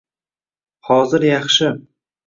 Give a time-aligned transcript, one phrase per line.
[0.89, 1.73] Hozir yaxshi